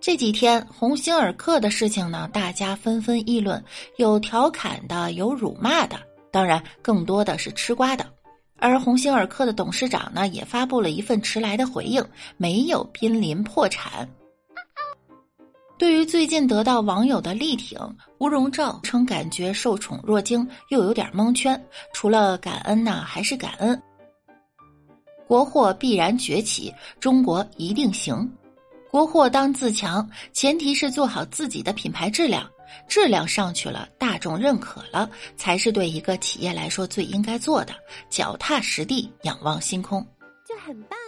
[0.00, 3.62] 这几天鸿星尔克的事情呢，大家纷纷议论，
[3.98, 5.98] 有调侃的，有辱骂的，
[6.30, 8.06] 当然更多的是吃瓜的。
[8.56, 12.02] 而鸿星尔克的董事长呢，也发布了一份迟来的回应，
[12.38, 14.08] 没有濒临破产。
[15.76, 17.78] 对于最近得到网友的力挺，
[18.18, 21.62] 吴荣照称感觉受宠若惊，又有点蒙圈。
[21.92, 23.80] 除了感恩呢，还是感恩。
[25.26, 28.30] 国货必然崛起，中国一定行。
[28.90, 32.50] 国货当自强，前提是做好自己的品牌质量，
[32.88, 37.72] 质量上去了，大众认可了，才是对一个企业来说最应该做的。
[38.08, 40.04] 脚踏实地，仰望星空，
[40.44, 40.98] 就很棒。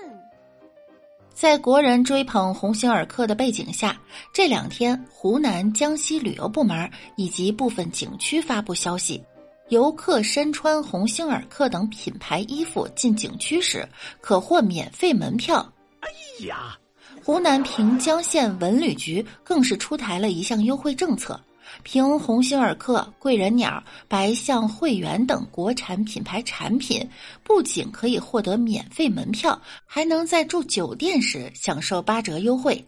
[1.34, 4.00] 在国人追捧鸿星尔克的背景下，
[4.32, 9.20] 这两天湖南、江西旅游部门以及部分景区发布消息，
[9.70, 13.84] 游客身穿鸿星尔克等品牌衣服进景区时，
[14.20, 15.66] 可获免费门票。
[15.98, 16.78] 哎呀！
[17.24, 21.40] 湖南平江县文旅局更是出台了一项优惠政策，
[21.84, 27.08] 凭鸿星尔克、贵人鸟、白象汇源等国产品牌产品，
[27.44, 29.56] 不仅可以获得免费门票，
[29.86, 32.84] 还能在住酒店时享受八折优惠。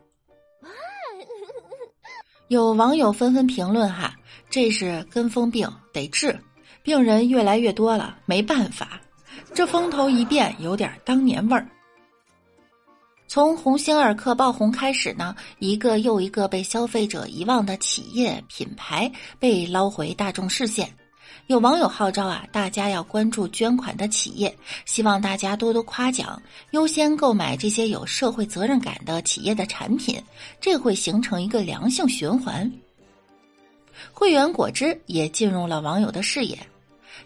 [2.49, 4.17] 有网友纷纷评论：“哈，
[4.51, 6.37] 这是跟风病，得治。
[6.83, 9.01] 病人越来越多了，没办法，
[9.55, 11.67] 这风头一变，有点当年味儿。”
[13.35, 20.89] 从鸿星尔克爆红开始呢，一个又一个被消费者遗忘的企业品牌被捞回大众视线。
[21.49, 26.41] 有网友号召啊，大家要关注捐款的企业，希望大家多多夸奖，
[26.71, 30.17] 优先购买这些有社会责任感的企业的产品，
[30.61, 32.71] 这会形成一个良性循环。
[34.12, 36.56] 汇源果汁也进入了网友的视野。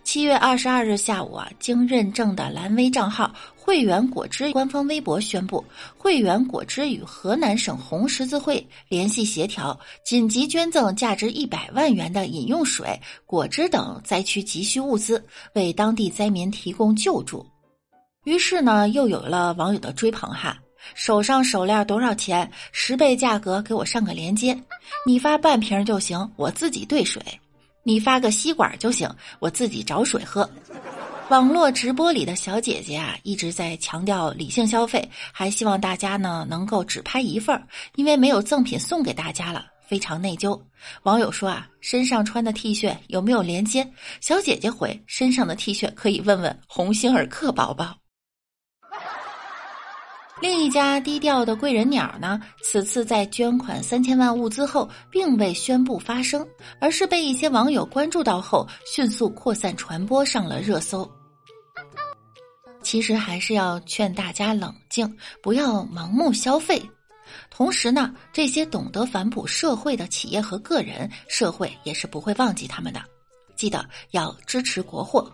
[0.04, 5.62] 七月二十二日下午啊，经认证的蓝 V 账号“汇源果汁”官方微博宣布，
[5.98, 15.22] 汇源果汁与河南省红十字会联系协调，紧急捐赠价值一百万元的饮用水、果汁等灾区急需物资，
[15.52, 17.44] 为当地灾民提供救助。
[18.24, 20.58] 于是呢，又有了网友的追捧哈，
[20.94, 22.50] 手上手链多少钱？
[22.72, 24.58] 十倍价格给我上个链接，
[25.04, 27.22] 你发半瓶就行，我自己兑水。
[27.88, 30.46] 你发个吸管就行，我自己找水喝。
[31.30, 40.60] 网络直播里的小姐姐啊，一直在强调理性消费，还希望大家呢能够只拍一份儿，因为没有赠品送给大家了，非常内疚。
[41.04, 43.90] 网友说啊，身上穿的 T 恤有没有连接？
[44.20, 47.96] 小姐姐回，身上的 T 恤可以问问鸿星尔克宝宝。
[50.40, 56.46] 另一家低调的贵人鸟呢，此次在捐款三千万物资后，并未宣布发声，
[56.80, 61.08] 而是被一些网友关注到后，迅速扩散传播上了热搜。
[62.82, 65.12] 其实还是要劝大家冷静，
[65.42, 66.80] 不要盲目消费。
[67.50, 73.02] 同时呢，这些懂得反哺社会的企业和个人，社会也是不会忘记他们的。
[73.56, 75.30] 记得要支持国货。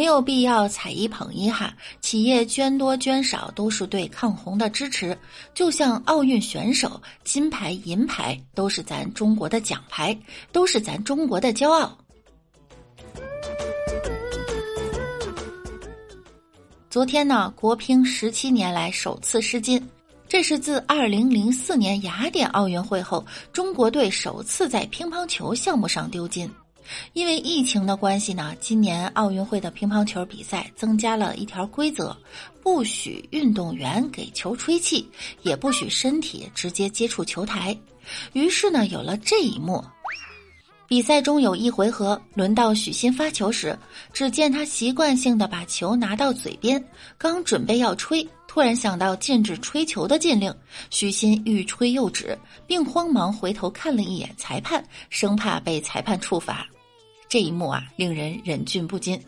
[0.00, 5.14] 没有必要踩一捧一哈，企业捐多捐少都是对抗洪的支持。
[5.52, 10.18] 就像奥运选手，金牌银牌都是咱中国的奖牌，
[10.52, 11.94] 都是咱中国的骄傲。
[16.88, 19.86] 昨天呢，国乒十七年来首次失金，
[20.26, 23.22] 这是自二零零四年雅典奥运会后，
[23.52, 26.50] 中国队首次在乒乓球项目上丢金。
[27.12, 32.16] 因为疫情的关系呢，今年奥运会的乒乓球比赛增加了一条规则：
[32.62, 35.08] 不许运动员给球吹气，
[35.42, 37.76] 也不许身体直接接触球台。
[38.32, 39.84] 于是呢，有了这一幕。
[40.88, 43.78] 比赛中有一回合，轮到许昕发球时，
[44.12, 46.84] 只见他习惯性的把球拿到嘴边，
[47.16, 50.52] 刚准备要吹，突然想到禁止吹球的禁令，
[50.90, 52.36] 许昕欲吹又止，
[52.66, 56.66] 并慌忙回头看了一眼裁判，生怕被裁判处罚。
[57.30, 59.18] 这一幕啊，令人忍俊不禁。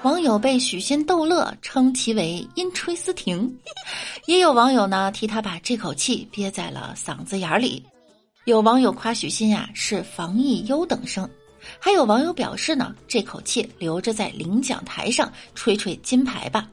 [0.00, 3.54] 网友被许昕逗乐，称其为“阴吹思婷”，
[4.26, 7.84] 也有网友呢替他把这口气憋在了嗓子眼里。
[8.46, 11.28] 有网友夸许昕呀是防疫优等生，
[11.78, 16.66] 还有网友表示呢，这口气留着在领奖台上吹吹金牌吧。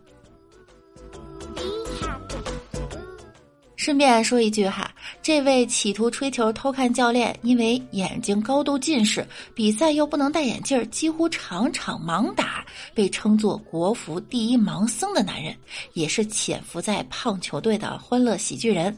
[3.80, 4.94] 顺便说一句哈，
[5.24, 15.56] 这位企图吹球偷看教练，因为眼睛高度近视，比赛又不能戴眼镜，几乎场场盲打，被称作“国服第一盲僧”的男人，
[15.94, 18.94] 也是潜伏在胖球队的欢乐喜剧人。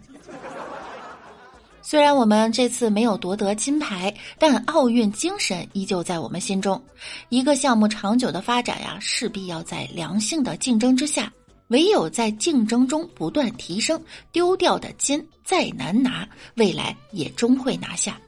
[1.84, 6.84] 虽然我们这次没有夺得金牌，但奥运精神依旧在我们心中。
[7.30, 11.32] 一个项目长久的发展呀，势必要在良性的竞争之下。
[11.72, 14.02] 唯有在竞争中不断提升，
[14.34, 18.20] 丢掉的金再难拿，未来也终会拿下，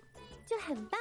[0.49, 0.97] 就很棒。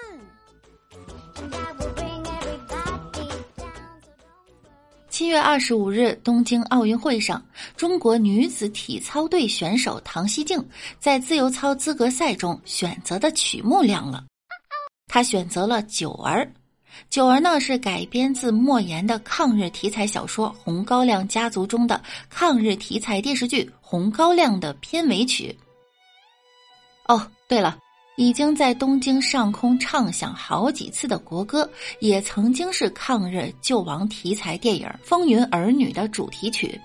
[5.09, 7.41] 七月二十五日，东京奥运会上，
[7.77, 10.61] 中国女子体操队选手唐西静
[10.99, 14.25] 在自由操资格赛中选择的曲目亮了，
[15.07, 16.45] 她选择了《九儿》。
[17.11, 22.01] 九儿呢是改编自莫言的抗日题材小说《红高粱家族》中的
[22.31, 25.57] 抗日题材电视剧《红高粱》的片尾曲。
[27.07, 27.79] 哦，对了，
[28.17, 31.69] 已经在东京上空唱响好几次的国歌，
[32.01, 36.81] 也曾经是抗日救亡题材电影《风云儿女》的主题曲。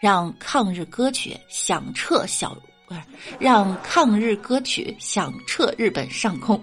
[0.00, 2.56] 让抗日歌曲响彻小，
[2.86, 3.00] 不是
[3.38, 6.58] 让抗日歌曲响彻日本上空。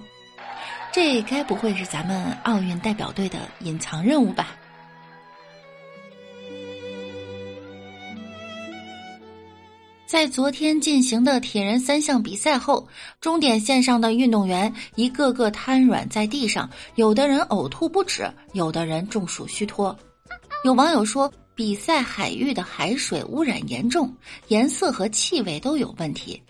[0.99, 4.57] 这该不会是咱们奥运代表队的隐藏任务吧？
[10.07, 12.87] 在昨天进行的铁人三项比赛后，
[13.21, 19.95] 终点线上的运动员一个个瘫软在地上，有的人呕吐不止，有的人中暑虚脱。
[20.63, 24.11] 有网友说，比赛海域的海水污染严重，
[24.47, 26.41] 颜色和气味都有问题。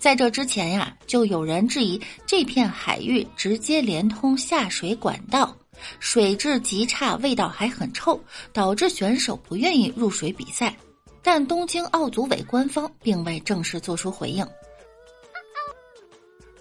[0.00, 5.54] 在这之前呀，就有人质疑这片海域直接连通下水管道，
[5.98, 8.18] 水质极差，味道还很臭，
[8.50, 10.74] 导致选手不愿意入水比赛。
[11.22, 14.46] 但东京奥组委官方并未正式做出回应，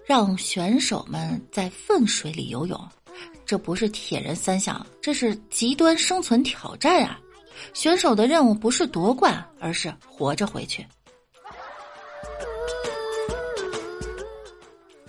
[0.06, 2.78] 让选手们在粪水里游泳，
[3.46, 7.18] 这不是铁人三项，这是极端生存挑战啊！
[7.74, 10.86] 选手的任务不是夺冠，而是活着回去。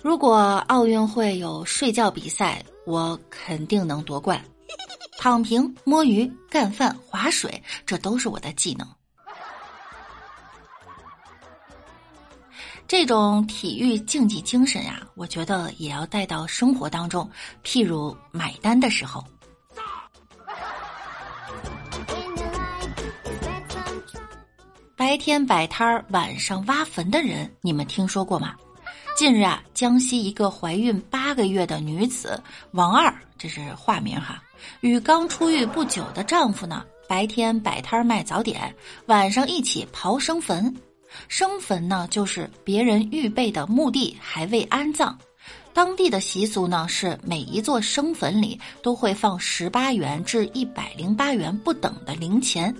[0.03, 4.43] 如果奥运会有睡觉比赛，我肯定能夺冠。
[5.19, 8.87] 躺平、摸鱼、干饭、划水，这都是我的技能。
[12.87, 17.29] 这种体育竞技精神呀，我觉得也要带到生活当中，
[17.63, 19.23] 譬如买单的时候。
[24.95, 28.55] 白天摆摊儿，晚上挖坟的人，你们听说过吗？
[29.21, 32.41] 近日啊，江西一个怀孕八个月的女子
[32.71, 34.41] 王二，这是化名哈，
[34.79, 38.75] 与刚出狱不久的丈夫呢，白天摆摊卖早点，
[39.05, 40.75] 晚上一起刨生坟。
[41.27, 45.15] 生坟呢，就是别人预备的墓地还未安葬。
[45.71, 52.75] 当地的习俗呢，是每一座生坟里都会放十八元至一百零八元不等的零钱。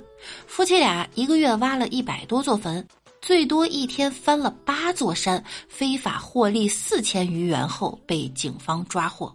[0.47, 2.83] 夫妻俩一个月挖了一百多座坟。
[3.21, 9.33] 最多一天翻了八座山，非法获利四千余元后被警方抓获。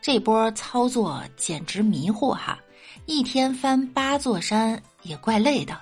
[0.00, 2.56] 这波操作简直迷惑哈！
[3.06, 5.76] 一天翻八座山也怪累的，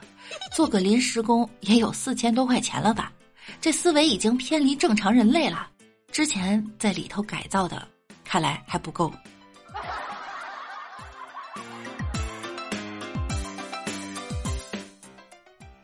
[0.55, 3.13] 做个临时工也有四千多块钱了吧？
[3.61, 5.69] 这思维已经偏离正常人类了。
[6.11, 7.87] 之前在里头改造的，
[8.25, 9.13] 看来还不够。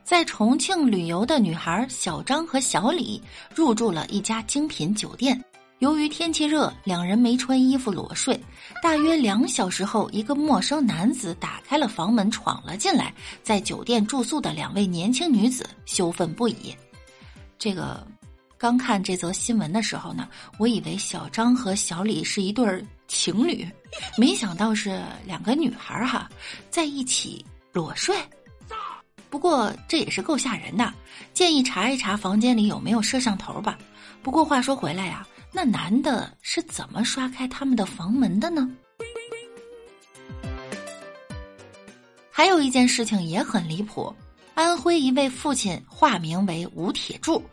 [0.07, 3.21] 在重庆旅游的女孩小张和小李
[3.53, 5.45] 入住了一家精品酒店。
[5.81, 8.41] 由于天气热，两人没穿衣服裸睡。
[8.81, 13.13] 大约两小时后，一个陌生男子打开了房门，闯了进来。
[13.43, 16.73] 在酒店住宿的两位年轻女子羞愤不已。
[17.59, 18.07] 这个
[18.57, 22.65] 刚看这则新闻的时候呢，我以为小张和小李是一对
[23.09, 23.69] 情侣，
[24.17, 26.31] 没想到是两个女孩哈，
[26.71, 28.17] 在一起裸睡。
[29.37, 30.95] 不过这也是够吓人的，
[31.35, 33.77] 建议查一查房间里有没有摄像头吧。
[34.23, 38.67] 不过话说回来呀，那男的是怎么刷开他们的房门的呢？
[42.31, 44.11] 还有一件事情也很离谱，
[44.55, 47.45] 安徽一位父亲化名为吴铁柱，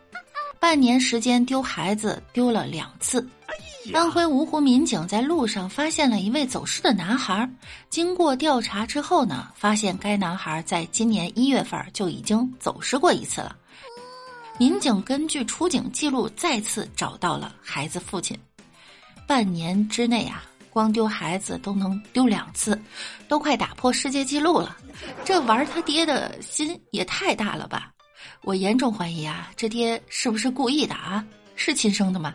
[0.58, 3.28] 半年时间丢孩子丢了两次。
[3.92, 7.48] 安徽芜湖民警在路上发现了一位走失的男孩，
[7.90, 13.54] 经过调查之后呢，发现该男孩在今年一月份就已经走失过一次了。
[14.58, 18.38] 民警根据出警记录再次找到了孩子父亲。
[19.26, 22.80] 半年之内啊，光丢孩子都能丢两次，
[23.28, 24.76] 都快打破世界纪录了。
[25.24, 27.92] 这玩他爹的心也太大了吧！
[28.42, 31.24] 我严重怀疑啊，这爹是不是故意的啊？
[31.56, 32.34] 是亲生的吗？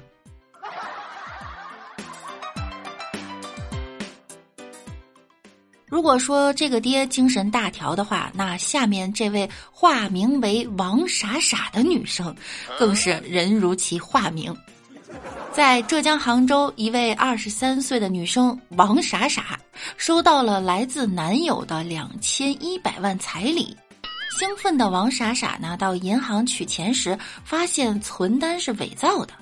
[5.89, 12.33] 如果说这个爹精神大条的话，那下面这位化名为王傻傻的女生，
[12.77, 14.55] 更是人如其化名。
[15.51, 19.59] 在浙江杭州，一位二十三岁的女生王傻傻，
[19.97, 23.75] 收到了来自男友的两千一百万彩礼。
[24.39, 29.33] 兴奋的王傻傻呢，到银行取钱时，发现存单是伪造的。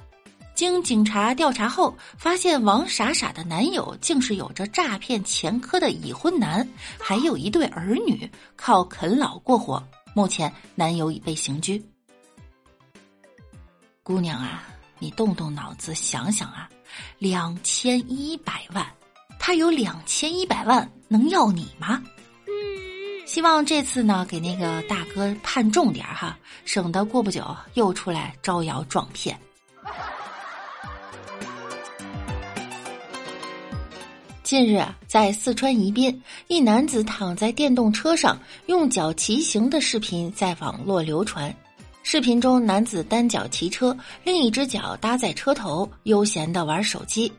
[0.58, 6.68] 经警察调查后，发现王傻傻的男友竟是有着诈骗前科的已婚男，
[7.00, 9.88] 还有一对儿女，靠啃老过活。
[10.16, 11.80] 目前，男友已被刑拘。
[14.02, 14.64] 姑娘啊，
[14.98, 16.68] 你动动脑子想想啊，
[17.20, 18.84] 两千一百万，
[19.38, 22.02] 他有两千一百万，能要你吗？
[23.28, 26.36] 希望这次呢，给那个大哥判重点哈，
[26.66, 27.46] 省得过不久
[27.76, 29.40] 又出来招摇撞骗。
[34.48, 41.54] 近日，在四川宜宾，一男子躺在电动车上用脚骑行的视频在网络流传。
[42.02, 47.30] 视频中，男子单脚骑车，另一只脚搭在车头，悠闲的玩手机。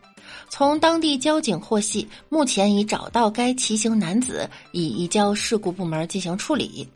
[0.50, 6.86] 从当地交警获悉，目前已找到该骑行男子，已移交事故部门进行处理。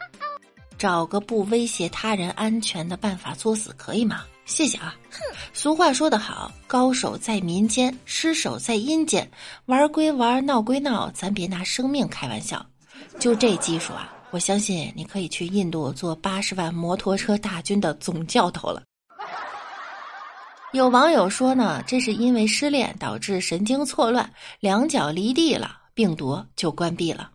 [0.76, 4.24] 找个不威胁他人安全的办法作死可以吗？
[4.44, 4.94] 谢谢啊！
[5.52, 9.28] 俗话说得好，高手在民间，失手在阴间。
[9.66, 12.64] 玩归玩，闹归闹，咱别拿生命开玩笑。
[13.18, 18.82] 就这技术啊，我相信你可以去印度做八十万摩托车大军的总教头了。
[20.72, 27.30] 有网友说呢，这是因为失恋导致神经错乱，两脚离地了，病毒就关闭了。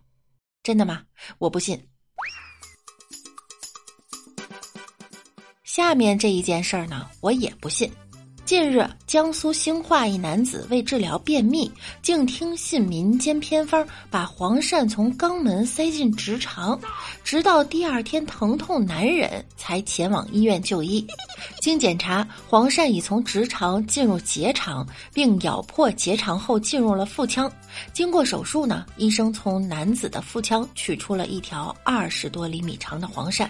[0.62, 1.02] 真的吗？
[1.38, 1.82] 我不信。
[5.68, 7.92] 下面这一件事儿呢，我也不信。
[8.46, 11.70] 近日，江苏兴化一男子为治疗便秘，
[12.00, 16.80] 竟听信民间偏方，把黄鳝从肛门塞进直肠，
[17.22, 21.06] 直到第二天疼痛难忍，才前往医院就医。
[21.60, 27.52] 经检查，黄鳝已从直肠进入结肠，并咬破结肠后进入了腹腔。
[27.92, 33.46] 经过手术呢，医生从男子的腹腔取出了一条二十多厘米长的黄鳝。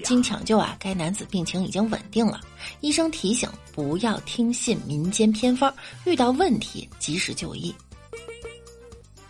[0.00, 2.40] 经抢救啊，该男子病情已经稳定了。
[2.80, 5.72] 医生提醒不要听信民间偏方，
[6.04, 7.74] 遇到问题及时就医。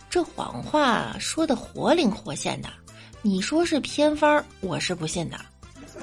[0.09, 2.69] 这谎话说的活灵活现的，
[3.21, 5.39] 你说是偏方，我是不信的。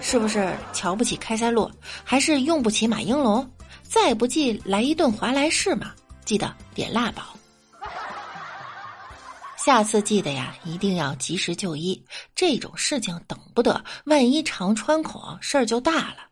[0.00, 1.71] 是不是瞧不起开塞露，
[2.02, 3.49] 还是用不起马应龙？
[3.83, 5.93] 再不济来一顿华莱士嘛，
[6.25, 7.37] 记得点辣宝。
[9.62, 12.02] 下次记得呀，一定要及时就医。
[12.35, 16.26] 这种事情等不得，万一肠穿孔，事儿就大了。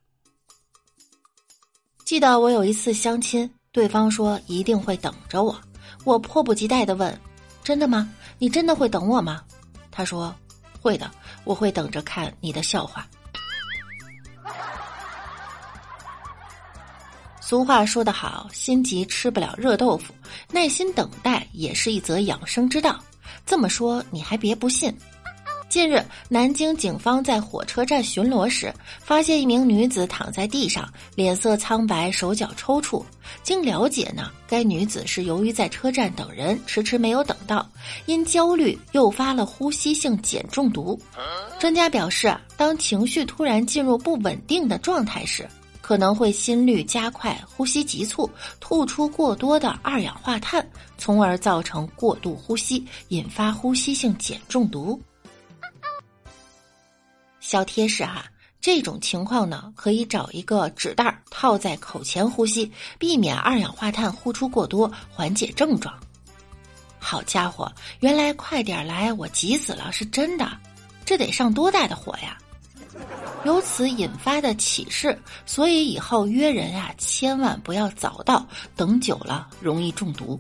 [2.07, 5.61] 记得我有一次相亲，对方说一定会等着我，
[6.05, 7.21] 我迫不及待的问
[7.63, 8.11] ：“真的吗？
[8.39, 9.45] 你真的会等我吗？”
[9.93, 10.35] 他说
[10.81, 11.11] ：“会的，
[11.45, 13.07] 我会等着看你的笑话。
[17.43, 20.15] ”俗话说得好，心急吃不了热豆腐，
[20.51, 22.99] 耐心等待也是一则养生之道。
[23.49, 24.95] 这么说你还别不信。
[25.71, 33.02] 近日，南京警方在火车站巡逻时，发现一名女子躺在地上，脸色苍白，手脚抽搐。
[33.43, 37.67] 经了解呢，该女子是由于在车站等人，迟迟没有等到，
[38.05, 40.99] 因焦虑诱发了呼吸性碱中毒。
[41.59, 45.49] 专家表示，当情绪突然进入不稳定的状态时，
[45.88, 48.30] 可能会心率加快、呼吸急促、
[48.61, 50.62] 吐出过多的二氧化碳，
[50.99, 55.00] 从而造成过度呼吸，引发呼吸性碱中毒。
[57.40, 58.26] 小贴士哈，
[58.61, 65.99] 这种情况呢，可以找一个纸袋套在口前呼吸，避免二氧化碳呼出过多，缓解症状。
[66.99, 70.50] 好家伙，原来快点来，我急死了，是真的，
[71.07, 72.37] 这得上多大的火呀！
[73.45, 80.38] 由此引发的启示，所以以后约人啊，千万不要早到，等久了容易中毒。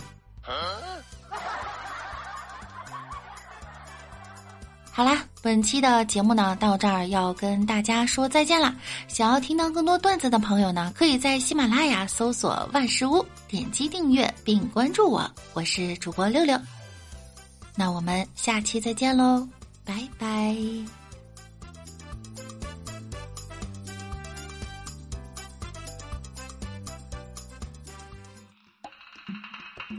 [4.90, 8.74] 好啦，本期的节目呢，到这儿要跟大家说再见啦。
[9.06, 16.58] 想要听到更多段子的朋友呢，可以在喜马拉雅搜索万事屋，点击订阅并关注我，我是主播六六。
[17.76, 19.46] 那我们下期再见喽，
[19.84, 20.56] 拜拜。